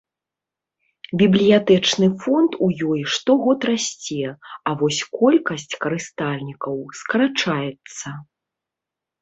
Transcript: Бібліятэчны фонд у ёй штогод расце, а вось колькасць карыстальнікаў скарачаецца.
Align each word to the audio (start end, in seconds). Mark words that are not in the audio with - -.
Бібліятэчны 1.21 2.05
фонд 2.23 2.51
у 2.67 2.69
ёй 2.91 3.03
штогод 3.15 3.59
расце, 3.71 4.31
а 4.71 4.73
вось 4.81 5.03
колькасць 5.19 5.69
карыстальнікаў 5.87 6.75
скарачаецца. 7.03 8.07